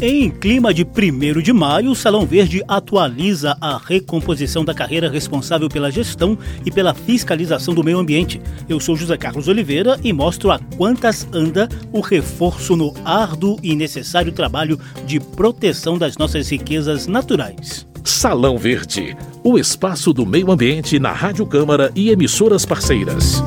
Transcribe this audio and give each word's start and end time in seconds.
Em 0.00 0.30
clima 0.30 0.74
de 0.74 0.84
1 0.84 1.40
de 1.40 1.54
maio, 1.54 1.90
o 1.90 1.96
Salão 1.96 2.26
Verde 2.26 2.62
atualiza 2.68 3.56
a 3.58 3.78
recomposição 3.78 4.62
da 4.62 4.74
carreira 4.74 5.08
responsável 5.08 5.70
pela 5.70 5.90
gestão 5.90 6.36
e 6.66 6.70
pela 6.70 6.92
fiscalização 6.92 7.72
do 7.72 7.82
meio 7.82 7.98
ambiente. 7.98 8.38
Eu 8.68 8.78
sou 8.78 8.94
José 8.94 9.16
Carlos 9.16 9.48
Oliveira 9.48 9.98
e 10.04 10.12
mostro 10.12 10.50
a 10.50 10.58
quantas 10.58 11.26
anda 11.32 11.66
o 11.92 12.00
reforço 12.00 12.76
no 12.76 12.92
árduo 13.06 13.58
e 13.62 13.74
necessário 13.74 14.32
trabalho 14.32 14.78
de 15.06 15.18
proteção 15.18 15.96
das 15.96 16.18
nossas 16.18 16.50
riquezas 16.50 17.06
naturais. 17.06 17.86
Salão 18.04 18.58
Verde, 18.58 19.16
o 19.42 19.58
espaço 19.58 20.12
do 20.12 20.26
meio 20.26 20.50
ambiente 20.50 20.98
na 20.98 21.12
Rádio 21.12 21.46
Câmara 21.46 21.90
e 21.94 22.10
emissoras 22.10 22.66
parceiras. 22.66 23.42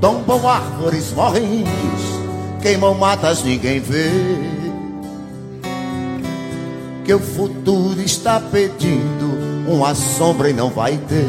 Tombam 0.00 0.48
árvores, 0.48 1.12
morrem 1.12 1.60
índios 1.60 2.13
queimam 2.64 2.94
matas, 2.94 3.42
ninguém 3.42 3.78
vê. 3.78 4.10
Que 7.04 7.12
o 7.12 7.20
futuro 7.20 8.00
está 8.00 8.40
pedindo 8.40 9.68
uma 9.68 9.94
sombra 9.94 10.48
e 10.48 10.54
não 10.54 10.70
vai 10.70 10.96
ter. 10.96 11.28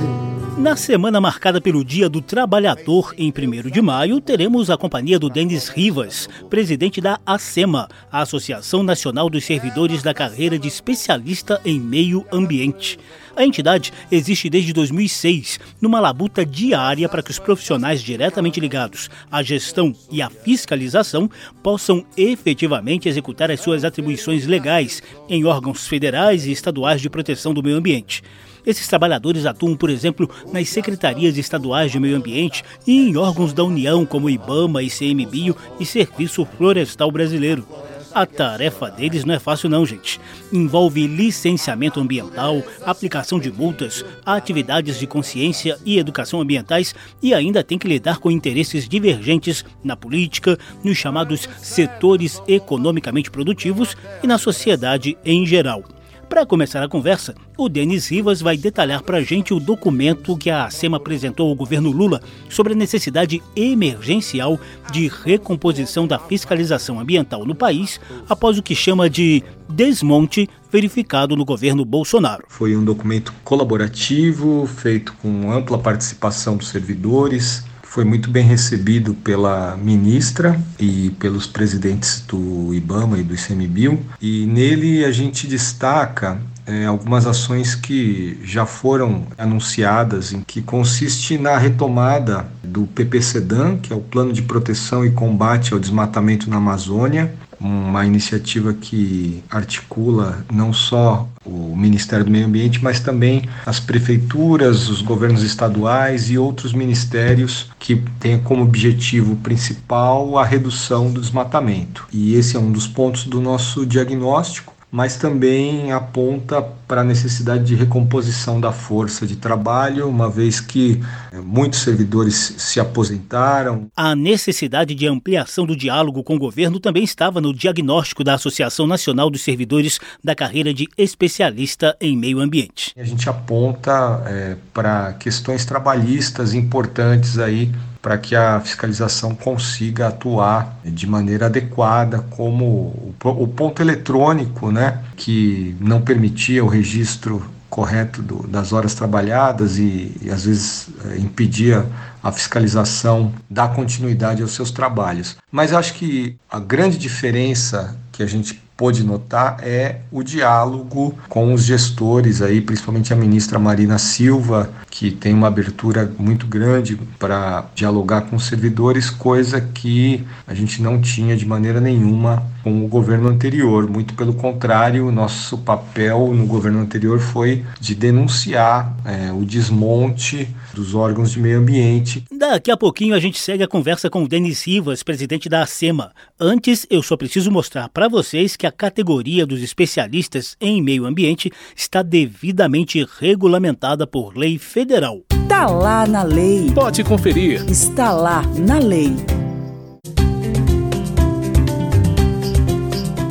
Na 0.57 0.77
semana 0.77 1.19
marcada 1.19 1.59
pelo 1.59 1.83
Dia 1.83 2.07
do 2.07 2.21
Trabalhador, 2.21 3.13
em 3.17 3.29
1 3.29 3.69
de 3.69 3.81
maio, 3.81 4.21
teremos 4.21 4.69
a 4.69 4.77
companhia 4.77 5.19
do 5.19 5.29
Denis 5.29 5.67
Rivas, 5.67 6.29
presidente 6.49 7.01
da 7.01 7.19
ASEMA, 7.25 7.89
a 8.09 8.21
Associação 8.21 8.81
Nacional 8.81 9.29
dos 9.29 9.43
Servidores 9.43 10.01
da 10.01 10.13
Carreira 10.13 10.57
de 10.57 10.69
Especialista 10.69 11.59
em 11.65 11.77
Meio 11.77 12.25
Ambiente. 12.31 12.97
A 13.35 13.43
entidade 13.43 13.91
existe 14.09 14.49
desde 14.49 14.71
2006, 14.71 15.59
numa 15.81 15.99
labuta 15.99 16.45
diária 16.45 17.09
para 17.09 17.21
que 17.21 17.31
os 17.31 17.37
profissionais 17.37 18.01
diretamente 18.01 18.61
ligados 18.61 19.09
à 19.29 19.43
gestão 19.43 19.93
e 20.09 20.21
à 20.21 20.29
fiscalização 20.29 21.29
possam 21.61 22.05
efetivamente 22.15 23.09
executar 23.09 23.51
as 23.51 23.59
suas 23.59 23.83
atribuições 23.83 24.45
legais 24.45 25.03
em 25.27 25.43
órgãos 25.43 25.85
federais 25.85 26.45
e 26.45 26.51
estaduais 26.53 27.01
de 27.01 27.09
proteção 27.09 27.53
do 27.53 27.61
meio 27.61 27.75
ambiente. 27.75 28.23
Esses 28.65 28.87
trabalhadores 28.87 29.45
atuam, 29.45 29.75
por 29.75 29.89
exemplo, 29.89 30.29
nas 30.51 30.69
secretarias 30.69 31.37
estaduais 31.37 31.91
de 31.91 31.99
meio 31.99 32.15
ambiente 32.15 32.63
e 32.87 33.09
em 33.09 33.17
órgãos 33.17 33.51
da 33.51 33.65
União, 33.65 34.05
como 34.05 34.29
IBAMA, 34.29 34.81
ICMBio 34.81 35.55
e 35.77 35.85
Serviço 35.85 36.47
Florestal 36.57 37.11
Brasileiro. 37.11 37.67
A 38.15 38.25
tarefa 38.25 38.89
deles 38.89 39.25
não 39.25 39.35
é 39.35 39.39
fácil 39.39 39.69
não, 39.69 39.85
gente. 39.85 40.21
Envolve 40.53 41.05
licenciamento 41.05 41.99
ambiental, 41.99 42.63
aplicação 42.85 43.37
de 43.37 43.51
multas, 43.51 44.05
atividades 44.25 44.97
de 44.97 45.05
consciência 45.05 45.77
e 45.83 45.99
educação 45.99 46.39
ambientais 46.39 46.95
e 47.21 47.33
ainda 47.33 47.61
tem 47.61 47.77
que 47.77 47.89
lidar 47.89 48.19
com 48.19 48.31
interesses 48.31 48.87
divergentes 48.87 49.65
na 49.83 49.97
política, 49.97 50.57
nos 50.81 50.97
chamados 50.97 51.49
setores 51.61 52.41
economicamente 52.47 53.29
produtivos 53.29 53.97
e 54.23 54.27
na 54.27 54.37
sociedade 54.37 55.17
em 55.25 55.45
geral. 55.45 55.83
Para 56.29 56.45
começar 56.45 56.83
a 56.83 56.89
conversa, 56.89 57.35
o 57.57 57.69
Denis 57.69 58.09
Rivas 58.09 58.41
vai 58.41 58.57
detalhar 58.57 59.03
para 59.03 59.17
a 59.17 59.21
gente 59.21 59.53
o 59.53 59.59
documento 59.59 60.35
que 60.35 60.49
a 60.49 60.69
SEMA 60.69 60.97
apresentou 60.97 61.49
ao 61.49 61.55
governo 61.55 61.91
Lula 61.91 62.21
sobre 62.49 62.73
a 62.73 62.75
necessidade 62.75 63.41
emergencial 63.55 64.59
de 64.91 65.07
recomposição 65.07 66.07
da 66.07 66.17
fiscalização 66.17 66.99
ambiental 66.99 67.45
no 67.45 67.53
país 67.53 68.01
após 68.27 68.57
o 68.57 68.63
que 68.63 68.75
chama 68.75 69.09
de 69.09 69.43
desmonte 69.69 70.49
verificado 70.71 71.35
no 71.35 71.45
governo 71.45 71.85
Bolsonaro. 71.85 72.43
Foi 72.49 72.75
um 72.75 72.83
documento 72.83 73.33
colaborativo, 73.43 74.67
feito 74.67 75.13
com 75.21 75.51
ampla 75.51 75.77
participação 75.77 76.57
dos 76.57 76.67
servidores, 76.67 77.63
foi 77.95 78.03
muito 78.03 78.29
bem 78.29 78.43
recebido 78.43 79.13
pela 79.13 79.77
ministra 79.77 80.59
e 80.77 81.11
pelos 81.17 81.47
presidentes 81.47 82.19
do 82.27 82.73
IBAMA 82.73 83.19
e 83.19 83.23
do 83.23 83.33
ICMBio. 83.33 83.97
E 84.21 84.45
nele 84.47 85.05
a 85.05 85.13
gente 85.13 85.47
destaca 85.47 86.37
é, 86.65 86.85
algumas 86.87 87.25
ações 87.25 87.73
que 87.73 88.37
já 88.43 88.65
foram 88.65 89.25
anunciadas, 89.37 90.33
em 90.33 90.41
que 90.41 90.61
consiste 90.61 91.37
na 91.37 91.57
retomada 91.57 92.45
do 92.61 92.85
PPCDAN, 92.85 93.77
que 93.77 93.93
é 93.93 93.95
o 93.95 94.01
Plano 94.01 94.33
de 94.33 94.41
Proteção 94.41 95.05
e 95.05 95.11
Combate 95.11 95.71
ao 95.71 95.79
Desmatamento 95.79 96.49
na 96.49 96.57
Amazônia, 96.57 97.33
uma 97.59 98.05
iniciativa 98.05 98.73
que 98.73 99.43
articula 99.49 100.45
não 100.51 100.73
só 100.73 101.27
o 101.45 101.75
Ministério 101.75 102.25
do 102.25 102.31
Meio 102.31 102.47
Ambiente, 102.47 102.83
mas 102.83 102.99
também 102.99 103.47
as 103.65 103.79
prefeituras, 103.79 104.89
os 104.89 105.01
governos 105.01 105.43
estaduais 105.43 106.29
e 106.29 106.37
outros 106.37 106.73
ministérios 106.73 107.69
que 107.79 107.95
têm 108.19 108.39
como 108.39 108.63
objetivo 108.63 109.35
principal 109.37 110.37
a 110.37 110.43
redução 110.43 111.11
do 111.11 111.21
desmatamento. 111.21 112.07
E 112.11 112.35
esse 112.35 112.55
é 112.55 112.59
um 112.59 112.71
dos 112.71 112.87
pontos 112.87 113.25
do 113.25 113.39
nosso 113.39 113.85
diagnóstico 113.85 114.74
mas 114.95 115.17
também 115.17 115.91
aponta 115.91 116.61
para 116.61 117.01
a 117.01 117.03
necessidade 117.03 117.65
de 117.65 117.75
recomposição 117.75 118.61
da 118.61 118.71
força 118.71 119.27
de 119.27 119.35
trabalho, 119.35 120.07
uma 120.07 120.29
vez 120.29 120.61
que 120.61 121.03
eh, 121.33 121.41
muitos 121.41 121.81
servidores 121.81 122.55
se 122.57 122.79
aposentaram. 122.79 123.87
A 123.93 124.15
necessidade 124.15 124.95
de 124.95 125.05
ampliação 125.05 125.65
do 125.65 125.75
diálogo 125.75 126.23
com 126.23 126.37
o 126.37 126.39
governo 126.39 126.79
também 126.79 127.03
estava 127.03 127.41
no 127.41 127.53
diagnóstico 127.53 128.23
da 128.23 128.35
Associação 128.35 128.87
Nacional 128.87 129.29
dos 129.29 129.41
Servidores 129.41 129.99
da 130.23 130.33
carreira 130.33 130.73
de 130.73 130.87
especialista 130.97 131.93
em 131.99 132.15
meio 132.15 132.39
ambiente. 132.39 132.93
A 132.97 133.03
gente 133.03 133.27
aponta 133.27 134.23
é, 134.25 134.55
para 134.73 135.11
questões 135.19 135.65
trabalhistas 135.65 136.53
importantes 136.53 137.37
aí 137.37 137.69
para 138.05 138.19
que 138.19 138.35
a 138.35 138.59
fiscalização 138.59 139.33
consiga 139.33 140.09
atuar 140.09 140.77
de 140.85 141.07
maneira 141.07 141.47
adequada, 141.47 142.19
como 142.29 143.15
o 143.23 143.47
ponto 143.47 143.81
eletrônico, 143.81 144.71
né, 144.71 145.03
que 145.17 145.75
não 145.79 145.99
permitia 146.03 146.63
o 146.63 146.67
registro 146.67 147.43
correto 147.67 148.21
do, 148.21 148.45
das 148.47 148.71
horas 148.71 148.93
trabalhadas 148.93 149.79
e, 149.79 150.15
e 150.21 150.29
às 150.29 150.45
vezes 150.45 150.87
é, 151.03 151.17
impedia 151.17 151.83
a 152.21 152.31
fiscalização 152.31 153.33
da 153.49 153.67
continuidade 153.67 154.43
aos 154.43 154.51
seus 154.51 154.69
trabalhos. 154.69 155.35
Mas 155.51 155.73
acho 155.73 155.95
que 155.95 156.37
a 156.47 156.59
grande 156.59 156.99
diferença 156.99 157.97
que 158.11 158.21
a 158.21 158.27
gente 158.27 158.61
pôde 158.77 159.03
notar 159.03 159.57
é 159.61 160.01
o 160.11 160.21
diálogo 160.21 161.17
com 161.29 161.53
os 161.53 161.63
gestores 161.63 162.41
aí, 162.41 162.61
principalmente 162.61 163.13
a 163.13 163.15
ministra 163.15 163.57
Marina 163.57 163.97
Silva, 163.97 164.69
que 164.89 165.11
tem 165.11 165.33
uma 165.33 165.47
abertura 165.47 166.11
muito 166.17 166.45
grande 166.45 166.97
para 167.17 167.65
dialogar 167.73 168.21
com 168.21 168.35
os 168.35 168.45
servidores, 168.45 169.09
coisa 169.09 169.61
que 169.61 170.25
a 170.47 170.53
gente 170.53 170.81
não 170.81 170.99
tinha 170.99 171.35
de 171.35 171.45
maneira 171.45 171.79
nenhuma 171.79 172.43
com 172.63 172.83
o 172.83 172.87
governo 172.87 173.29
anterior. 173.29 173.89
Muito 173.89 174.13
pelo 174.13 174.33
contrário, 174.33 175.11
nosso 175.11 175.57
papel 175.57 176.33
no 176.33 176.45
governo 176.45 176.79
anterior 176.79 177.19
foi 177.19 177.63
de 177.79 177.95
denunciar 177.95 178.95
é, 179.05 179.31
o 179.31 179.45
desmonte 179.45 180.53
dos 180.75 180.93
órgãos 180.93 181.31
de 181.31 181.39
meio 181.39 181.59
ambiente. 181.59 182.23
Daqui 182.31 182.69
a 182.69 182.77
pouquinho 182.77 183.15
a 183.15 183.19
gente 183.19 183.39
segue 183.39 183.63
a 183.63 183.67
conversa 183.67 184.09
com 184.09 184.23
o 184.23 184.27
Denis 184.27 184.65
Rivas, 184.67 185.01
presidente 185.01 185.49
da 185.49 185.63
ACEMA. 185.63 186.11
Antes, 186.39 186.85
eu 186.89 187.01
só 187.01 187.17
preciso 187.17 187.49
mostrar 187.49 187.89
para 187.89 188.07
vocês 188.07 188.55
que 188.55 188.67
a 188.67 188.71
categoria 188.71 189.45
dos 189.45 189.61
especialistas 189.61 190.55
em 190.59 190.81
meio 190.81 191.05
ambiente 191.05 191.51
está 191.75 192.03
devidamente 192.03 193.05
regulamentada 193.19 194.05
por 194.05 194.37
lei 194.37 194.57
federal. 194.59 195.21
Está 195.43 195.67
lá 195.67 196.05
na 196.05 196.23
lei. 196.23 196.71
Pode 196.73 197.03
conferir. 197.03 197.63
Está 197.69 198.11
lá 198.11 198.41
na 198.57 198.77
lei. 198.77 199.15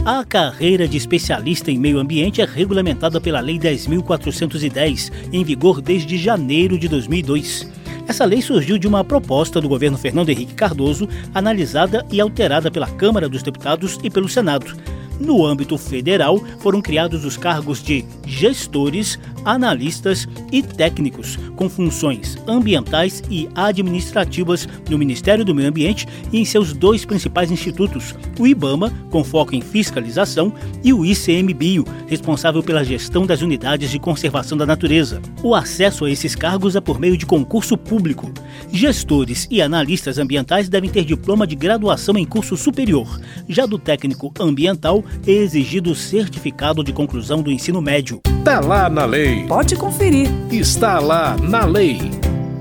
A 0.04 0.22
carreira 0.22 0.86
de 0.86 0.98
especialista 0.98 1.70
em 1.70 1.78
meio 1.78 1.98
ambiente 1.98 2.42
é 2.42 2.44
regulamentada 2.44 3.18
pela 3.18 3.40
Lei 3.40 3.58
10.410, 3.58 5.10
em 5.32 5.42
vigor 5.42 5.80
desde 5.80 6.18
janeiro 6.18 6.78
de 6.78 6.88
2002. 6.88 7.72
Essa 8.06 8.26
lei 8.26 8.42
surgiu 8.42 8.76
de 8.76 8.86
uma 8.86 9.02
proposta 9.02 9.62
do 9.62 9.68
governo 9.68 9.96
Fernando 9.96 10.28
Henrique 10.28 10.52
Cardoso, 10.52 11.08
analisada 11.34 12.04
e 12.12 12.20
alterada 12.20 12.70
pela 12.70 12.86
Câmara 12.86 13.30
dos 13.30 13.42
Deputados 13.42 13.98
e 14.02 14.10
pelo 14.10 14.28
Senado. 14.28 14.76
No 15.20 15.46
âmbito 15.46 15.78
federal, 15.78 16.42
foram 16.58 16.80
criados 16.80 17.24
os 17.24 17.36
cargos 17.36 17.82
de 17.82 18.04
gestores, 18.26 19.18
analistas 19.44 20.26
e 20.50 20.62
técnicos, 20.62 21.38
com 21.54 21.68
funções 21.68 22.36
ambientais 22.46 23.22
e 23.30 23.48
administrativas 23.54 24.68
no 24.88 24.98
Ministério 24.98 25.44
do 25.44 25.54
Meio 25.54 25.68
Ambiente 25.68 26.06
e 26.32 26.38
em 26.38 26.44
seus 26.44 26.72
dois 26.72 27.04
principais 27.04 27.50
institutos, 27.50 28.14
o 28.38 28.46
IBAMA, 28.46 28.92
com 29.10 29.22
foco 29.22 29.54
em 29.54 29.60
fiscalização, 29.60 30.52
e 30.82 30.92
o 30.92 31.04
ICMBio, 31.04 31.84
responsável 32.06 32.62
pela 32.62 32.84
gestão 32.84 33.26
das 33.26 33.42
unidades 33.42 33.90
de 33.90 33.98
conservação 33.98 34.58
da 34.58 34.66
natureza. 34.66 35.20
O 35.42 35.54
acesso 35.54 36.04
a 36.04 36.10
esses 36.10 36.34
cargos 36.34 36.74
é 36.74 36.80
por 36.80 36.98
meio 36.98 37.16
de 37.16 37.26
concurso 37.26 37.76
público. 37.76 38.32
Gestores 38.72 39.46
e 39.50 39.62
analistas 39.62 40.18
ambientais 40.18 40.68
devem 40.68 40.90
ter 40.90 41.04
diploma 41.04 41.46
de 41.46 41.54
graduação 41.54 42.16
em 42.16 42.24
curso 42.24 42.56
superior. 42.56 43.20
Já 43.48 43.66
do 43.66 43.78
técnico 43.78 44.32
ambiental, 44.40 45.03
é 45.26 45.30
exigido 45.30 45.90
o 45.90 45.94
certificado 45.94 46.82
de 46.82 46.92
conclusão 46.92 47.42
do 47.42 47.50
ensino 47.50 47.80
médio. 47.80 48.20
Está 48.38 48.60
lá 48.60 48.88
na 48.90 49.04
lei. 49.04 49.46
Pode 49.46 49.76
conferir. 49.76 50.30
Está 50.50 50.98
lá 50.98 51.36
na 51.36 51.64
lei. 51.64 51.98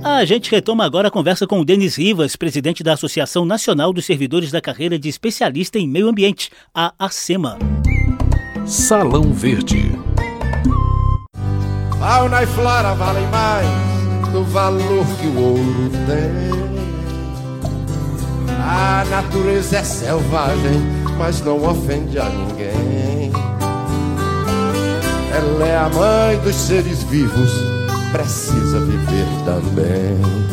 A 0.03 0.25
gente 0.25 0.51
retoma 0.51 0.83
agora 0.83 1.07
a 1.07 1.11
conversa 1.11 1.47
com 1.47 1.61
o 1.61 1.65
Denis 1.65 1.95
Rivas, 1.95 2.35
presidente 2.35 2.83
da 2.83 2.93
Associação 2.93 3.45
Nacional 3.45 3.93
dos 3.93 4.05
Servidores 4.05 4.51
da 4.51 4.59
Carreira 4.59 4.99
de 4.99 5.07
Especialista 5.07 5.79
em 5.79 5.87
Meio 5.87 6.09
Ambiente, 6.09 6.51
a 6.75 6.93
ACEMA. 6.99 7.57
Salão 8.65 9.31
Verde. 9.31 9.91
Fauna 11.99 12.43
e 12.43 12.47
flora 12.47 12.93
valem 12.95 13.27
mais 13.27 13.65
do 14.33 14.43
valor 14.43 15.05
que 15.21 15.27
o 15.27 15.39
ouro 15.39 15.91
tem. 16.05 16.63
A 18.59 19.05
natureza 19.09 19.77
é 19.77 19.83
selvagem, 19.83 20.81
mas 21.17 21.41
não 21.41 21.63
ofende 21.67 22.19
a 22.19 22.29
ninguém. 22.29 23.31
Ela 25.35 25.67
é 25.67 25.77
a 25.77 25.89
mãe 25.89 26.37
dos 26.39 26.55
seres 26.55 27.03
vivos, 27.03 27.51
precisa 28.11 28.79
viver 28.79 29.25
também. 29.45 30.43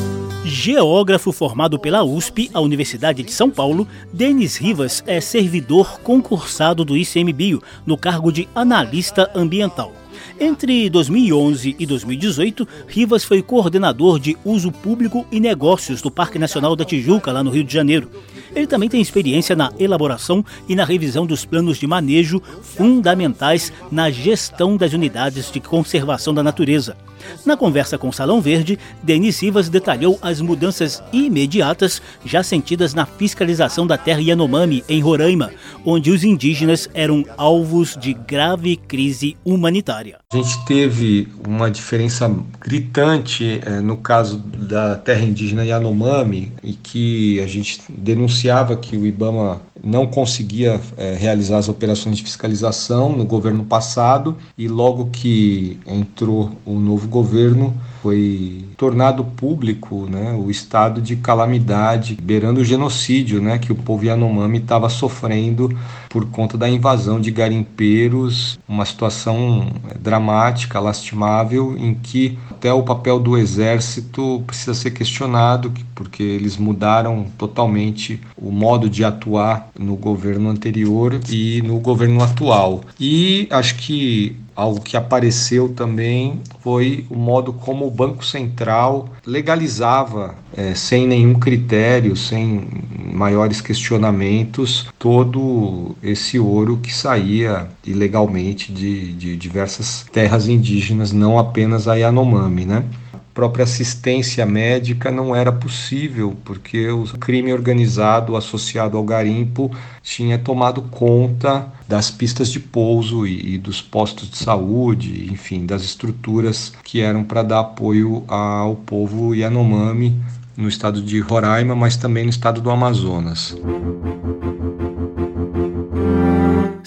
Geógrafo 0.44 1.32
formado 1.32 1.78
pela 1.78 2.02
USP, 2.02 2.50
a 2.52 2.60
Universidade 2.60 3.22
de 3.22 3.30
São 3.30 3.50
Paulo, 3.50 3.86
Denis 4.12 4.56
Rivas 4.56 5.02
é 5.06 5.20
servidor 5.20 6.00
concursado 6.00 6.84
do 6.84 6.96
ICMBio 6.96 7.62
no 7.86 7.96
cargo 7.96 8.32
de 8.32 8.48
analista 8.54 9.30
ambiental. 9.34 9.92
Entre 10.40 10.88
2011 10.88 11.76
e 11.78 11.84
2018, 11.84 12.66
Rivas 12.88 13.22
foi 13.22 13.42
coordenador 13.42 14.18
de 14.18 14.36
uso 14.42 14.72
público 14.72 15.26
e 15.30 15.38
negócios 15.38 16.00
do 16.00 16.10
Parque 16.10 16.38
Nacional 16.38 16.74
da 16.74 16.84
Tijuca, 16.84 17.30
lá 17.30 17.44
no 17.44 17.50
Rio 17.50 17.62
de 17.62 17.72
Janeiro. 17.72 18.10
Ele 18.54 18.66
também 18.66 18.88
tem 18.88 19.00
experiência 19.00 19.54
na 19.54 19.72
elaboração 19.78 20.44
e 20.68 20.74
na 20.74 20.84
revisão 20.84 21.26
dos 21.26 21.44
planos 21.44 21.78
de 21.78 21.86
manejo 21.86 22.40
fundamentais 22.62 23.72
na 23.90 24.10
gestão 24.10 24.76
das 24.76 24.92
unidades 24.92 25.50
de 25.50 25.60
conservação 25.60 26.34
da 26.34 26.42
natureza. 26.42 26.96
Na 27.44 27.56
conversa 27.56 27.98
com 27.98 28.08
o 28.08 28.12
Salão 28.12 28.40
Verde, 28.40 28.78
Denis 29.02 29.40
Rivas 29.42 29.68
detalhou 29.68 30.18
as 30.22 30.40
mudanças 30.40 31.02
imediatas 31.12 32.00
já 32.24 32.42
sentidas 32.42 32.94
na 32.94 33.06
fiscalização 33.06 33.86
da 33.86 33.96
terra 33.96 34.20
Yanomami, 34.20 34.84
em 34.88 35.00
Roraima, 35.00 35.50
onde 35.84 36.10
os 36.10 36.24
indígenas 36.24 36.88
eram 36.94 37.24
alvos 37.36 37.96
de 37.96 38.14
grave 38.14 38.76
crise 38.76 39.36
humanitária. 39.44 40.18
A 40.32 40.36
gente 40.36 40.64
teve 40.64 41.28
uma 41.46 41.70
diferença 41.70 42.32
gritante 42.60 43.60
é, 43.64 43.80
no 43.80 43.96
caso 43.96 44.38
da 44.38 44.96
terra 44.96 45.24
indígena 45.24 45.64
Yanomami 45.64 46.52
e 46.62 46.72
que 46.74 47.40
a 47.40 47.46
gente 47.46 47.80
denunciava 47.88 48.76
que 48.76 48.96
o 48.96 49.06
IBAMA 49.06 49.60
não 49.82 50.06
conseguia 50.06 50.80
é, 50.96 51.14
realizar 51.14 51.58
as 51.58 51.68
operações 51.68 52.16
de 52.16 52.22
fiscalização 52.22 53.16
no 53.16 53.24
governo 53.24 53.64
passado 53.64 54.36
e 54.56 54.68
logo 54.68 55.06
que 55.06 55.78
entrou 55.86 56.52
o 56.64 56.78
novo 56.78 57.08
governo 57.08 57.74
foi 58.02 58.64
tornado 58.76 59.24
público 59.24 60.06
né, 60.08 60.32
o 60.32 60.50
estado 60.50 61.00
de 61.00 61.16
calamidade, 61.16 62.16
beirando 62.20 62.60
o 62.60 62.64
genocídio 62.64 63.40
né, 63.40 63.58
que 63.58 63.72
o 63.72 63.74
povo 63.74 64.04
Yanomami 64.04 64.58
estava 64.58 64.88
sofrendo 64.88 65.76
por 66.08 66.26
conta 66.26 66.58
da 66.58 66.68
invasão 66.68 67.20
de 67.20 67.30
garimpeiros, 67.30 68.58
uma 68.68 68.84
situação 68.84 69.70
é, 69.90 69.98
dramática, 69.98 70.80
lastimável, 70.80 71.76
em 71.78 71.94
que 71.94 72.38
até 72.50 72.72
o 72.72 72.82
papel 72.82 73.20
do 73.20 73.38
exército 73.38 74.42
precisa 74.46 74.74
ser 74.74 74.90
questionado, 74.90 75.72
porque 75.94 76.22
eles 76.22 76.56
mudaram 76.56 77.26
totalmente 77.38 78.20
o 78.36 78.50
modo 78.50 78.90
de 78.90 79.04
atuar 79.04 79.70
no 79.78 79.94
governo 79.94 80.48
anterior 80.48 81.20
e 81.28 81.62
no 81.62 81.78
governo 81.78 82.22
atual. 82.22 82.80
E 82.98 83.46
acho 83.50 83.76
que 83.76 84.36
algo 84.60 84.80
que 84.80 84.94
apareceu 84.94 85.70
também 85.70 86.40
foi 86.60 87.06
o 87.08 87.16
modo 87.16 87.50
como 87.50 87.86
o 87.86 87.90
Banco 87.90 88.24
Central 88.24 89.08
legalizava, 89.26 90.34
é, 90.54 90.74
sem 90.74 91.06
nenhum 91.06 91.34
critério, 91.34 92.14
sem 92.14 92.66
maiores 93.10 93.62
questionamentos, 93.62 94.86
todo 94.98 95.96
esse 96.02 96.38
ouro 96.38 96.76
que 96.76 96.92
saía 96.92 97.68
ilegalmente 97.86 98.70
de, 98.70 99.14
de 99.14 99.36
diversas 99.36 100.06
terras 100.12 100.46
indígenas, 100.46 101.10
não 101.10 101.38
apenas 101.38 101.88
a 101.88 101.94
Yanomami, 101.94 102.66
né? 102.66 102.84
Própria 103.32 103.64
assistência 103.64 104.44
médica 104.44 105.10
não 105.10 105.34
era 105.34 105.52
possível, 105.52 106.36
porque 106.44 106.88
o 106.88 107.04
crime 107.18 107.52
organizado 107.52 108.36
associado 108.36 108.96
ao 108.96 109.04
garimpo 109.04 109.70
tinha 110.02 110.38
tomado 110.38 110.82
conta 110.82 111.66
das 111.88 112.10
pistas 112.10 112.50
de 112.50 112.60
pouso 112.60 113.26
e, 113.26 113.54
e 113.54 113.58
dos 113.58 113.80
postos 113.80 114.30
de 114.30 114.36
saúde, 114.36 115.28
enfim, 115.32 115.66
das 115.66 115.82
estruturas 115.82 116.72
que 116.84 117.00
eram 117.00 117.24
para 117.24 117.42
dar 117.42 117.60
apoio 117.60 118.24
ao 118.28 118.76
povo 118.76 119.34
Yanomami 119.34 120.20
no 120.56 120.68
estado 120.68 121.00
de 121.00 121.20
Roraima, 121.20 121.74
mas 121.74 121.96
também 121.96 122.24
no 122.24 122.30
estado 122.30 122.60
do 122.60 122.70
Amazonas. 122.70 123.56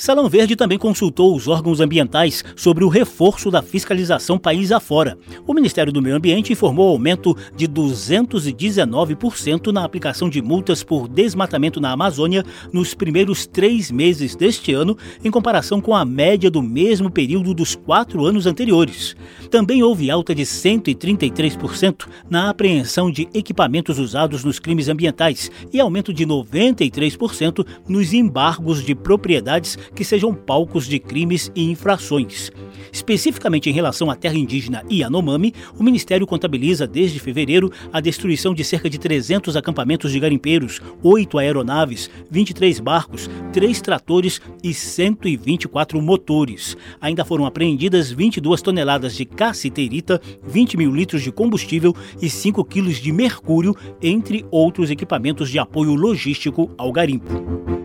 Salão 0.03 0.27
Verde 0.27 0.57
também 0.57 0.77
consultou 0.77 1.33
os 1.33 1.47
órgãos 1.47 1.79
ambientais 1.79 2.43
sobre 2.57 2.83
o 2.83 2.89
reforço 2.89 3.49
da 3.49 3.61
fiscalização 3.61 4.37
país 4.37 4.69
afora. 4.69 5.17
O 5.47 5.53
Ministério 5.53 5.93
do 5.93 6.01
Meio 6.01 6.17
Ambiente 6.17 6.51
informou 6.51 6.89
aumento 6.89 7.33
de 7.55 7.69
219% 7.69 9.71
na 9.71 9.85
aplicação 9.85 10.29
de 10.29 10.41
multas 10.41 10.83
por 10.83 11.07
desmatamento 11.07 11.79
na 11.79 11.93
Amazônia 11.93 12.43
nos 12.73 12.93
primeiros 12.93 13.47
três 13.47 13.89
meses 13.89 14.35
deste 14.35 14.73
ano, 14.73 14.97
em 15.23 15.31
comparação 15.31 15.79
com 15.79 15.95
a 15.95 16.03
média 16.03 16.51
do 16.51 16.61
mesmo 16.61 17.09
período 17.09 17.53
dos 17.53 17.73
quatro 17.73 18.25
anos 18.25 18.45
anteriores. 18.45 19.15
Também 19.49 19.83
houve 19.83 20.11
alta 20.11 20.35
de 20.35 20.43
133% 20.43 22.09
na 22.29 22.49
apreensão 22.49 23.09
de 23.09 23.29
equipamentos 23.33 23.99
usados 23.99 24.43
nos 24.43 24.59
crimes 24.59 24.89
ambientais 24.89 25.49
e 25.71 25.79
aumento 25.79 26.13
de 26.13 26.25
93% 26.25 27.65
nos 27.87 28.11
embargos 28.11 28.83
de 28.83 28.93
propriedades 28.93 29.77
que 29.95 30.03
sejam 30.03 30.33
palcos 30.33 30.87
de 30.87 30.99
crimes 30.99 31.51
e 31.55 31.63
infrações. 31.63 32.51
Especificamente 32.91 33.69
em 33.69 33.73
relação 33.73 34.09
à 34.11 34.15
terra 34.15 34.37
indígena 34.37 34.83
Yanomami, 34.91 35.53
o 35.77 35.83
Ministério 35.83 36.27
contabiliza 36.27 36.85
desde 36.85 37.19
fevereiro 37.19 37.71
a 37.91 37.99
destruição 37.99 38.53
de 38.53 38.63
cerca 38.63 38.89
de 38.89 38.99
300 38.99 39.55
acampamentos 39.55 40.11
de 40.11 40.19
garimpeiros, 40.19 40.79
8 41.01 41.37
aeronaves, 41.37 42.09
23 42.29 42.79
barcos, 42.79 43.29
3 43.51 43.81
tratores 43.81 44.39
e 44.63 44.73
124 44.73 46.01
motores. 46.01 46.77
Ainda 47.01 47.25
foram 47.25 47.45
apreendidas 47.45 48.11
22 48.11 48.61
toneladas 48.61 49.15
de 49.15 49.25
cassiterita, 49.25 50.21
20 50.43 50.77
mil 50.77 50.93
litros 50.93 51.23
de 51.23 51.31
combustível 51.31 51.95
e 52.21 52.29
5 52.29 52.63
quilos 52.65 52.97
de 52.97 53.11
mercúrio, 53.11 53.75
entre 54.01 54.45
outros 54.51 54.91
equipamentos 54.91 55.49
de 55.49 55.59
apoio 55.59 55.95
logístico 55.95 56.71
ao 56.77 56.91
garimpo. 56.91 57.82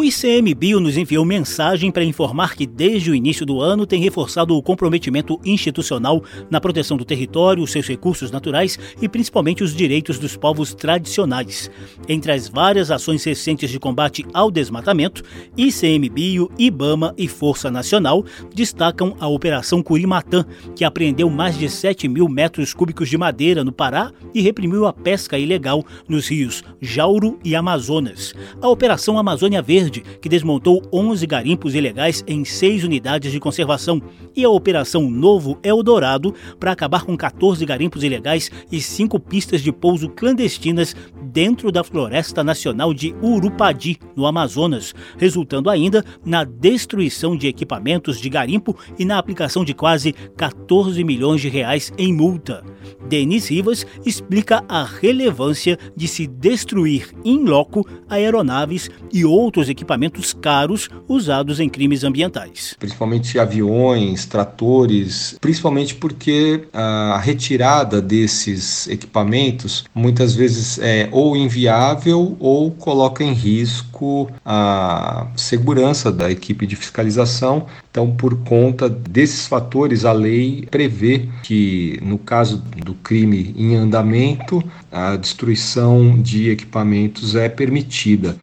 O 0.00 0.04
ICMBio 0.04 0.80
nos 0.80 0.96
enviou 0.96 1.26
mensagem 1.26 1.90
para 1.90 2.02
informar 2.02 2.56
que, 2.56 2.66
desde 2.66 3.10
o 3.10 3.14
início 3.14 3.44
do 3.44 3.60
ano, 3.60 3.84
tem 3.84 4.00
reforçado 4.00 4.56
o 4.56 4.62
comprometimento 4.62 5.38
institucional 5.44 6.24
na 6.48 6.58
proteção 6.58 6.96
do 6.96 7.04
território, 7.04 7.66
seus 7.66 7.86
recursos 7.86 8.30
naturais 8.30 8.78
e 9.02 9.06
principalmente 9.06 9.62
os 9.62 9.76
direitos 9.76 10.18
dos 10.18 10.38
povos 10.38 10.72
tradicionais. 10.72 11.70
Entre 12.08 12.32
as 12.32 12.48
várias 12.48 12.90
ações 12.90 13.22
recentes 13.24 13.68
de 13.68 13.78
combate 13.78 14.24
ao 14.32 14.50
desmatamento, 14.50 15.22
ICMBio, 15.54 16.50
IBAMA 16.58 17.14
e 17.18 17.28
Força 17.28 17.70
Nacional 17.70 18.24
destacam 18.54 19.14
a 19.20 19.28
Operação 19.28 19.82
Curimatã, 19.82 20.46
que 20.74 20.82
apreendeu 20.82 21.28
mais 21.28 21.58
de 21.58 21.68
7 21.68 22.08
mil 22.08 22.26
metros 22.26 22.72
cúbicos 22.72 23.10
de 23.10 23.18
madeira 23.18 23.62
no 23.62 23.70
Pará 23.70 24.10
e 24.32 24.40
reprimiu 24.40 24.86
a 24.86 24.94
pesca 24.94 25.38
ilegal 25.38 25.84
nos 26.08 26.26
rios 26.26 26.64
Jauro 26.80 27.38
e 27.44 27.54
Amazonas. 27.54 28.32
A 28.62 28.68
Operação 28.70 29.18
Amazônia 29.18 29.60
Verde 29.60 29.90
Que 30.20 30.28
desmontou 30.28 30.82
11 30.92 31.26
garimpos 31.26 31.74
ilegais 31.74 32.24
em 32.26 32.44
seis 32.44 32.84
unidades 32.84 33.32
de 33.32 33.40
conservação, 33.40 34.00
e 34.36 34.44
a 34.44 34.50
Operação 34.50 35.10
Novo 35.10 35.58
Eldorado, 35.62 36.34
para 36.58 36.72
acabar 36.72 37.04
com 37.04 37.16
14 37.16 37.64
garimpos 37.64 38.04
ilegais 38.04 38.50
e 38.70 38.80
cinco 38.80 39.18
pistas 39.18 39.62
de 39.62 39.72
pouso 39.72 40.08
clandestinas 40.08 40.94
dentro 41.32 41.70
da 41.70 41.84
Floresta 41.84 42.42
Nacional 42.42 42.92
de 42.92 43.14
Urupadi, 43.22 43.98
no 44.16 44.26
Amazonas, 44.26 44.94
resultando 45.16 45.70
ainda 45.70 46.04
na 46.24 46.44
destruição 46.44 47.36
de 47.36 47.46
equipamentos 47.46 48.20
de 48.20 48.28
garimpo 48.28 48.76
e 48.98 49.04
na 49.04 49.18
aplicação 49.18 49.64
de 49.64 49.74
quase 49.74 50.12
14 50.36 51.02
milhões 51.04 51.40
de 51.40 51.48
reais 51.48 51.92
em 51.96 52.12
multa. 52.12 52.64
Denis 53.08 53.48
Rivas 53.48 53.86
explica 54.04 54.64
a 54.68 54.84
relevância 54.84 55.78
de 55.96 56.06
se 56.06 56.26
destruir 56.26 57.10
em 57.24 57.44
loco 57.44 57.86
aeronaves 58.08 58.90
e 59.12 59.24
outros 59.24 59.68
equipamentos 59.68 59.79
equipamentos 59.80 60.34
caros 60.34 60.88
usados 61.08 61.58
em 61.58 61.68
crimes 61.68 62.04
ambientais. 62.04 62.76
Principalmente 62.78 63.38
aviões, 63.38 64.26
tratores, 64.26 65.36
principalmente 65.40 65.94
porque 65.94 66.64
a 66.72 67.18
retirada 67.18 68.00
desses 68.00 68.86
equipamentos 68.88 69.84
muitas 69.94 70.34
vezes 70.34 70.78
é 70.78 71.08
ou 71.10 71.36
inviável 71.36 72.36
ou 72.38 72.70
coloca 72.70 73.24
em 73.24 73.32
risco 73.32 74.30
a 74.44 75.26
segurança 75.34 76.12
da 76.12 76.30
equipe 76.30 76.66
de 76.66 76.76
fiscalização. 76.76 77.66
Então, 77.90 78.10
por 78.10 78.36
conta 78.44 78.88
desses 78.88 79.46
fatores, 79.46 80.04
a 80.04 80.12
lei 80.12 80.66
prevê 80.70 81.28
que, 81.42 81.98
no 82.02 82.18
caso 82.18 82.58
do 82.58 82.94
crime 82.94 83.52
em 83.56 83.74
andamento, 83.74 84.62
a 84.92 85.16
destruição 85.16 86.20
de 86.20 86.50
equipamentos 86.50 87.34
é 87.34 87.48
permitida. 87.48 88.36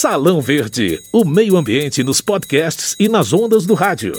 Salão 0.00 0.40
Verde, 0.40 1.02
o 1.12 1.24
meio 1.24 1.56
ambiente 1.56 2.04
nos 2.04 2.20
podcasts 2.20 2.94
e 3.00 3.08
nas 3.08 3.32
ondas 3.32 3.66
do 3.66 3.74
rádio. 3.74 4.12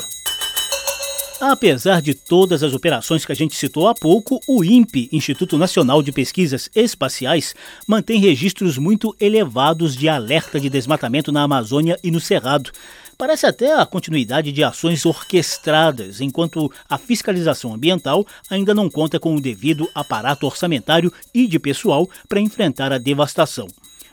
Apesar 1.40 2.02
de 2.02 2.14
todas 2.14 2.64
as 2.64 2.74
operações 2.74 3.24
que 3.24 3.32
a 3.32 3.36
gente 3.36 3.56
citou 3.56 3.88
há 3.88 3.96
pouco, 3.96 4.42
o 4.46 4.62
INPE, 4.62 5.08
Instituto 5.10 5.58
Nacional 5.58 6.04
de 6.04 6.12
Pesquisas 6.12 6.70
Espaciais, 6.76 7.56
mantém 7.88 8.20
registros 8.20 8.78
muito 8.78 9.16
elevados 9.22 9.96
de 9.96 10.10
alerta 10.10 10.60
de 10.60 10.70
desmatamento 10.70 11.32
na 11.32 11.44
Amazônia 11.44 11.98
e 12.04 12.12
no 12.12 12.20
Cerrado. 12.20 12.72
Parece 13.18 13.46
até 13.46 13.74
a 13.74 13.86
continuidade 13.86 14.52
de 14.52 14.62
ações 14.62 15.06
orquestradas, 15.06 16.20
enquanto 16.20 16.70
a 16.90 16.98
fiscalização 16.98 17.74
ambiental 17.74 18.28
ainda 18.50 18.74
não 18.74 18.90
conta 18.90 19.18
com 19.18 19.34
o 19.34 19.40
devido 19.40 19.90
aparato 19.96 20.46
orçamentário 20.46 21.10
e 21.34 21.48
de 21.48 21.58
pessoal 21.58 22.06
para 22.28 22.42
enfrentar 22.42 22.92
a 22.92 22.98
devastação. 22.98 23.70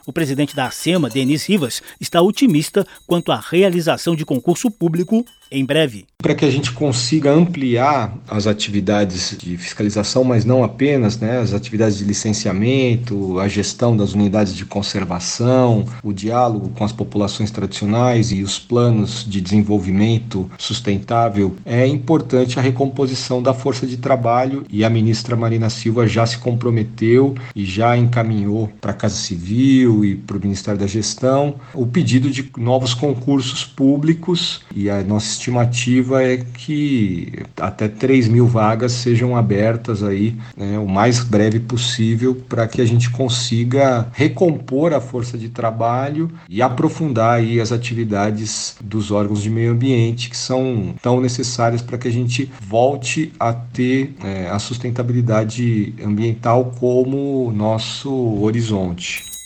O 0.07 0.13
presidente 0.13 0.55
da 0.55 0.67
ACEMA, 0.67 1.09
Denis 1.09 1.45
Rivas, 1.45 1.83
está 1.99 2.21
otimista 2.21 2.87
quanto 3.05 3.29
à 3.29 3.35
realização 3.35 4.15
de 4.15 4.23
concurso 4.23 4.71
público 4.71 5.25
em 5.51 5.65
breve. 5.65 6.05
Para 6.17 6.35
que 6.35 6.45
a 6.45 6.51
gente 6.51 6.71
consiga 6.71 7.31
ampliar 7.31 8.17
as 8.27 8.47
atividades 8.47 9.35
de 9.37 9.57
fiscalização, 9.57 10.23
mas 10.23 10.43
não 10.43 10.63
apenas, 10.63 11.17
né, 11.19 11.39
as 11.39 11.53
atividades 11.53 11.97
de 11.97 12.03
licenciamento, 12.03 13.39
a 13.39 13.47
gestão 13.47 13.95
das 13.95 14.13
unidades 14.13 14.55
de 14.55 14.65
conservação, 14.65 15.85
o 16.03 16.11
diálogo 16.11 16.69
com 16.69 16.83
as 16.83 16.91
populações 16.91 17.51
tradicionais 17.51 18.31
e 18.31 18.41
os 18.41 18.59
planos 18.59 19.25
de 19.27 19.39
desenvolvimento 19.39 20.49
sustentável, 20.57 21.55
é 21.65 21.87
importante 21.87 22.59
a 22.59 22.61
recomposição 22.61 23.41
da 23.41 23.53
força 23.53 23.85
de 23.85 23.97
trabalho 23.97 24.65
e 24.69 24.83
a 24.83 24.89
ministra 24.89 25.35
Marina 25.35 25.69
Silva 25.69 26.07
já 26.07 26.25
se 26.25 26.39
comprometeu 26.39 27.35
e 27.55 27.63
já 27.63 27.95
encaminhou 27.95 28.69
para 28.81 28.91
a 28.91 28.95
Casa 28.95 29.15
Civil 29.15 29.96
e 30.03 30.15
para 30.15 30.37
o 30.37 30.39
Ministério 30.39 30.79
da 30.79 30.87
Gestão 30.87 31.55
o 31.73 31.85
pedido 31.85 32.29
de 32.29 32.49
novos 32.57 32.93
concursos 32.93 33.63
públicos 33.65 34.61
e 34.75 34.89
a 34.89 35.03
nossa 35.03 35.27
estimativa 35.27 36.23
é 36.23 36.37
que 36.37 37.43
até 37.59 37.87
3 37.87 38.27
mil 38.27 38.47
vagas 38.47 38.91
sejam 38.91 39.35
abertas 39.35 40.03
aí 40.03 40.35
né, 40.55 40.77
o 40.79 40.87
mais 40.87 41.19
breve 41.23 41.59
possível 41.59 42.35
para 42.47 42.67
que 42.67 42.81
a 42.81 42.85
gente 42.85 43.09
consiga 43.09 44.07
recompor 44.13 44.93
a 44.93 45.01
força 45.01 45.37
de 45.37 45.49
trabalho 45.49 46.31
e 46.49 46.61
aprofundar 46.61 47.35
aí 47.35 47.59
as 47.59 47.71
atividades 47.71 48.75
dos 48.81 49.11
órgãos 49.11 49.41
de 49.41 49.49
meio 49.49 49.71
ambiente 49.71 50.29
que 50.29 50.37
são 50.37 50.95
tão 51.01 51.19
necessárias 51.21 51.81
para 51.81 51.97
que 51.97 52.07
a 52.07 52.11
gente 52.11 52.51
volte 52.61 53.31
a 53.39 53.53
ter 53.53 54.15
é, 54.23 54.49
a 54.49 54.59
sustentabilidade 54.59 55.93
ambiental 56.03 56.73
como 56.79 57.51
nosso 57.51 58.11
horizonte. 58.41 59.36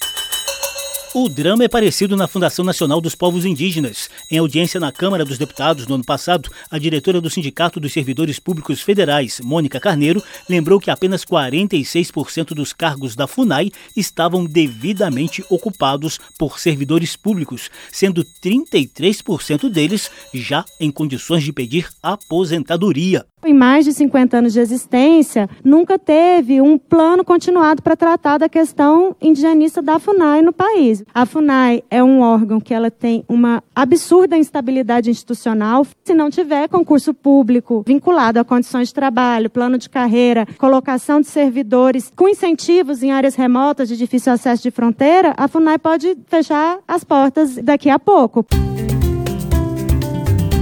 O 1.14 1.28
drama 1.28 1.66
é 1.66 1.68
parecido 1.68 2.16
na 2.16 2.26
Fundação 2.26 2.64
Nacional 2.64 3.02
dos 3.02 3.16
Povos 3.16 3.44
Indígenas. 3.44 4.10
Em 4.32 4.38
audiência 4.38 4.80
na 4.80 4.94
Câmara 4.94 5.26
dos 5.26 5.38
Deputados 5.38 5.86
no 5.86 5.96
ano 5.96 6.06
passado, 6.06 6.50
a 6.70 6.80
diretora 6.80 7.20
do 7.20 7.30
Sindicato 7.30 7.82
dos 7.82 7.92
Servidores 7.92 8.40
Públicos 8.40 8.80
Federais, 8.80 9.42
Mônica 9.44 9.78
Carneiro, 9.78 10.24
lembrou 10.48 10.80
que 10.80 10.90
apenas 10.90 11.26
46% 11.26 12.54
dos 12.54 12.72
cargos 12.72 13.14
da 13.14 13.28
FUNAI 13.28 13.72
estavam 13.94 14.46
devidamente 14.46 15.44
ocupados 15.50 16.18
por 16.40 16.58
servidores 16.58 17.18
públicos, 17.18 17.70
sendo 17.92 18.24
33% 18.42 19.70
deles 19.70 20.10
já 20.34 20.64
em 20.80 20.90
condições 20.90 21.44
de 21.44 21.52
pedir 21.52 21.90
aposentadoria. 22.02 23.26
Em 23.44 23.56
mais 23.56 23.86
de 23.86 23.94
50 23.94 24.38
anos 24.38 24.54
de 24.54 24.60
existência, 24.60 25.50
nunca 25.64 25.98
teve 25.98 26.62
um 26.62 26.78
plano 26.78 27.26
continuado 27.26 27.82
para 27.82 27.96
tratar 27.96 28.38
da 28.38 28.48
questão 28.48 29.16
indigenista 29.20 29.82
da 29.82 29.98
FUNAI 29.98 30.44
no 30.44 30.54
país. 30.54 31.04
A 31.12 31.26
FUNAI 31.26 31.84
é 31.90 32.04
um 32.04 32.22
órgão 32.22 32.60
que 32.60 32.72
ela 32.72 32.92
tem 32.92 33.26
uma 33.28 33.64
absurda 33.76 34.38
instabilidade 34.38 35.10
institucional. 35.10 35.88
Se 36.04 36.14
não 36.14 36.30
tiver 36.30 36.70
concurso 36.70 37.16
público 37.16 37.84
vinculado 37.86 38.40
a 38.40 38.44
condições 38.44 38.90
de 38.90 38.94
trabalho, 38.94 39.50
plano 39.50 39.80
de 39.80 39.90
carreira, 39.90 40.46
colocação 40.60 41.20
de 41.20 41.26
servidores 41.26 42.12
com 42.16 42.30
incentivos 42.30 43.02
em 43.02 43.12
áreas 43.12 43.34
remotas 43.34 43.90
de 43.90 43.98
difícil 43.98 44.34
acesso 44.34 44.62
de 44.62 44.70
fronteira, 44.70 45.34
a 45.36 45.48
FUNAI 45.48 45.80
pode 45.80 46.16
fechar 46.28 46.78
as 46.88 47.04
portas 47.04 47.56
daqui 47.56 47.90
a 47.90 47.98
pouco. 47.98 48.46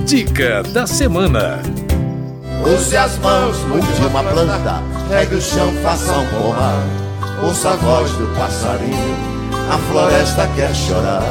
Dica 0.05 0.63
da 0.63 0.87
semana. 0.87 1.61
Use 2.65 2.97
as 2.97 3.17
mãos, 3.19 3.57
mude 3.63 3.87
uma 4.05 4.23
planta, 4.23 4.83
regue 5.09 5.35
o 5.35 5.41
chão, 5.41 5.71
faça 5.81 6.11
um 6.11 6.25
pomar. 6.27 6.83
Ouça 7.41 7.69
a 7.71 7.75
voz 7.77 8.11
do 8.11 8.27
passarinho, 8.35 9.15
a 9.71 9.77
floresta 9.77 10.47
quer 10.55 10.75
chorar. 10.75 11.23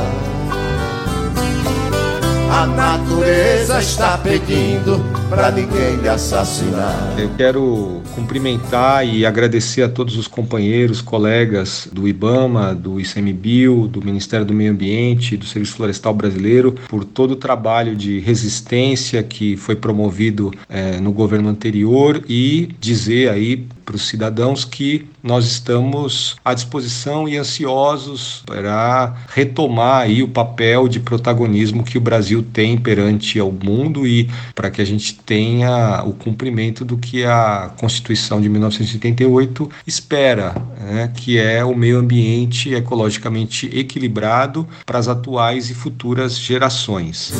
A 2.51 2.67
natureza 2.67 3.79
está 3.79 4.17
pedindo 4.17 5.05
pra 5.29 5.51
ninguém 5.51 5.97
lhe 5.97 6.09
assassinar. 6.09 7.15
Eu 7.19 7.29
quero 7.37 8.01
cumprimentar 8.15 9.07
e 9.07 9.27
agradecer 9.27 9.83
a 9.83 9.89
todos 9.89 10.17
os 10.17 10.27
companheiros, 10.27 11.03
colegas 11.03 11.89
do 11.93 12.09
IBAMA, 12.09 12.75
do 12.75 12.99
ICMBio, 12.99 13.87
do 13.87 14.03
Ministério 14.03 14.47
do 14.47 14.55
Meio 14.55 14.73
Ambiente, 14.73 15.37
do 15.37 15.45
Serviço 15.45 15.75
Florestal 15.75 16.15
Brasileiro, 16.15 16.75
por 16.89 17.05
todo 17.05 17.33
o 17.33 17.37
trabalho 17.37 17.95
de 17.95 18.19
resistência 18.19 19.23
que 19.23 19.57
foi 19.57 19.77
promovido 19.77 20.51
eh, 20.69 20.99
no 21.01 21.13
governo 21.13 21.51
anterior 21.51 22.25
e 22.29 22.71
dizer 22.81 23.29
aí 23.29 23.67
para 23.89 23.97
os 23.97 24.07
cidadãos 24.07 24.67
que 24.67 25.09
nós 25.23 25.47
estamos 25.47 26.37
à 26.45 26.53
disposição 26.53 27.27
e 27.27 27.39
ansiosos 27.39 28.43
para 28.45 29.17
retomar 29.35 30.03
aí 30.03 30.23
o 30.23 30.29
papel 30.29 30.87
de 30.89 31.01
protagonismo 31.01 31.83
que 31.83 31.97
o 31.97 32.01
Brasil 32.01 32.45
tem 32.53 32.77
perante 32.77 33.41
ao 33.41 33.51
mundo 33.51 34.07
e 34.07 34.29
para 34.55 34.71
que 34.71 34.83
a 34.83 34.85
gente 34.85 35.15
tenha 35.15 36.03
o 36.05 36.13
cumprimento 36.13 36.85
do 36.85 36.99
que 36.99 37.25
a 37.25 37.73
Constituição 37.79 38.43
de 38.43 38.51
1988 38.51 39.71
espera, 39.87 40.55
né, 40.79 41.11
que 41.17 41.39
é 41.39 41.65
o 41.65 41.75
meio 41.75 41.99
ambiente 41.99 42.75
ecologicamente 42.75 43.71
equilibrado 43.73 44.69
para 44.85 44.99
as 44.99 45.09
atuais 45.09 45.71
e 45.71 45.75
futuras 45.75 46.39
gerações. 46.39 47.33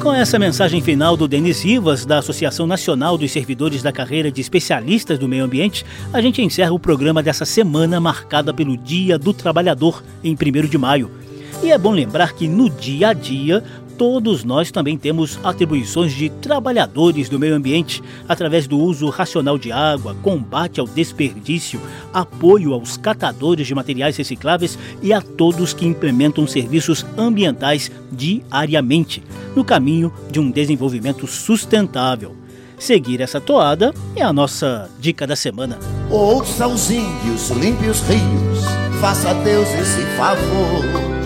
Com 0.00 0.14
essa 0.14 0.38
mensagem 0.38 0.80
final 0.80 1.14
do 1.14 1.28
Denis 1.28 1.62
Rivas, 1.62 2.06
da 2.06 2.18
Associação 2.18 2.66
Nacional 2.66 3.18
dos 3.18 3.30
Servidores 3.30 3.82
da 3.82 3.92
Carreira 3.92 4.32
de 4.32 4.40
Especialistas 4.40 5.18
do 5.18 5.28
Meio 5.28 5.44
Ambiente, 5.44 5.84
a 6.10 6.22
gente 6.22 6.40
encerra 6.40 6.72
o 6.72 6.78
programa 6.78 7.22
dessa 7.22 7.44
semana 7.44 8.00
marcada 8.00 8.52
pelo 8.54 8.78
Dia 8.78 9.18
do 9.18 9.34
Trabalhador, 9.34 10.02
em 10.24 10.34
1 10.34 10.68
de 10.68 10.78
maio. 10.78 11.10
E 11.62 11.70
é 11.70 11.76
bom 11.76 11.92
lembrar 11.92 12.32
que 12.32 12.48
no 12.48 12.70
dia 12.70 13.08
a 13.08 13.12
dia, 13.12 13.62
todos 14.00 14.44
nós 14.44 14.70
também 14.70 14.96
temos 14.96 15.38
atribuições 15.44 16.14
de 16.14 16.30
trabalhadores 16.30 17.28
do 17.28 17.38
meio 17.38 17.54
ambiente 17.54 18.02
através 18.26 18.66
do 18.66 18.78
uso 18.78 19.10
racional 19.10 19.58
de 19.58 19.70
água, 19.70 20.16
combate 20.22 20.80
ao 20.80 20.86
desperdício, 20.86 21.78
apoio 22.10 22.72
aos 22.72 22.96
catadores 22.96 23.66
de 23.66 23.74
materiais 23.74 24.16
recicláveis 24.16 24.78
e 25.02 25.12
a 25.12 25.20
todos 25.20 25.74
que 25.74 25.84
implementam 25.84 26.46
serviços 26.46 27.04
ambientais 27.18 27.92
diariamente 28.10 29.22
no 29.54 29.62
caminho 29.62 30.10
de 30.30 30.40
um 30.40 30.50
desenvolvimento 30.50 31.26
sustentável. 31.26 32.34
Seguir 32.78 33.20
essa 33.20 33.38
toada 33.38 33.92
é 34.16 34.22
a 34.22 34.32
nossa 34.32 34.88
dica 34.98 35.26
da 35.26 35.36
semana. 35.36 35.78
Ouça 36.08 36.66
os 36.66 36.90
índios, 36.90 37.50
limpe 37.50 37.84
os 37.84 38.00
rios, 38.08 38.64
faça 38.98 39.28
a 39.28 39.34
Deus 39.34 39.68
esse 39.68 40.00
favor. 40.16 41.19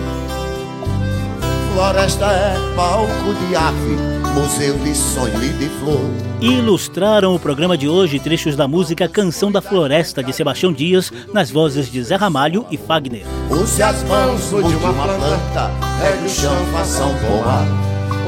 Floresta 1.75 2.27
é 2.27 2.55
palco 2.73 3.33
de 3.33 3.53
ave, 3.53 3.97
museu 4.33 4.77
de 4.77 4.95
sonho 4.95 5.43
e 5.43 5.49
de 5.49 5.67
flor. 5.71 6.09
Ilustraram 6.39 7.35
o 7.35 7.39
programa 7.39 7.77
de 7.77 7.89
hoje 7.89 8.17
trechos 8.17 8.55
da 8.55 8.65
música 8.65 9.09
Canção 9.09 9.51
da 9.51 9.61
Floresta 9.61 10.23
de 10.23 10.31
Sebastião 10.31 10.71
Dias, 10.71 11.11
nas 11.33 11.51
vozes 11.51 11.91
de 11.91 12.01
Zé 12.01 12.15
Ramalho 12.15 12.65
e 12.71 12.77
Fagner. 12.77 13.25
Use 13.49 13.83
as 13.83 14.01
mãos, 14.03 14.49
mude 14.51 14.73
uma 14.73 14.93
planta, 14.93 15.69
regue 16.01 16.25
o 16.25 16.29
chão, 16.29 16.55
faça 16.71 17.03
um 17.03 17.17
pomar. 17.17 17.67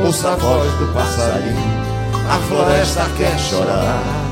Ouça 0.05 0.33
a 0.33 0.35
voz 0.35 0.69
do 0.73 0.93
passarinho, 0.93 1.55
a 2.29 2.37
floresta 2.49 3.09
quer 3.17 3.39
chorar. 3.39 4.26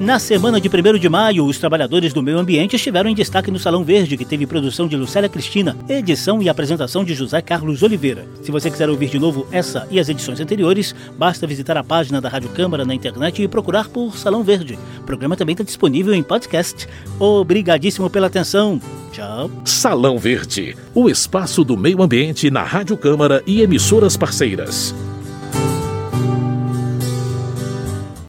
Na 0.00 0.18
semana 0.18 0.58
de 0.58 0.66
1 0.66 0.98
de 0.98 1.10
maio, 1.10 1.44
os 1.44 1.58
trabalhadores 1.58 2.14
do 2.14 2.22
meio 2.22 2.38
ambiente 2.38 2.74
estiveram 2.74 3.10
em 3.10 3.14
destaque 3.14 3.50
no 3.50 3.58
Salão 3.58 3.84
Verde, 3.84 4.16
que 4.16 4.24
teve 4.24 4.46
produção 4.46 4.88
de 4.88 4.96
Lucélia 4.96 5.28
Cristina, 5.28 5.76
edição 5.90 6.40
e 6.40 6.48
apresentação 6.48 7.04
de 7.04 7.12
José 7.12 7.42
Carlos 7.42 7.82
Oliveira. 7.82 8.26
Se 8.40 8.50
você 8.50 8.70
quiser 8.70 8.88
ouvir 8.88 9.10
de 9.10 9.18
novo 9.18 9.46
essa 9.52 9.86
e 9.90 10.00
as 10.00 10.08
edições 10.08 10.40
anteriores, 10.40 10.94
basta 11.18 11.46
visitar 11.46 11.76
a 11.76 11.84
página 11.84 12.18
da 12.18 12.30
Rádio 12.30 12.48
Câmara 12.48 12.86
na 12.86 12.94
internet 12.94 13.42
e 13.42 13.46
procurar 13.46 13.90
por 13.90 14.16
Salão 14.16 14.42
Verde. 14.42 14.78
O 15.00 15.02
programa 15.02 15.36
também 15.36 15.52
está 15.52 15.64
disponível 15.64 16.14
em 16.14 16.22
podcast. 16.22 16.88
Obrigadíssimo 17.18 18.08
pela 18.08 18.28
atenção. 18.28 18.80
Tchau. 19.12 19.50
Salão 19.66 20.16
Verde, 20.16 20.78
o 20.94 21.10
espaço 21.10 21.62
do 21.62 21.76
meio 21.76 22.00
ambiente 22.00 22.50
na 22.50 22.62
Rádio 22.62 22.96
Câmara 22.96 23.42
e 23.46 23.60
emissoras 23.60 24.16
parceiras. 24.16 24.94